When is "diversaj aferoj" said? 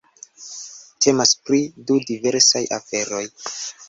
2.07-3.21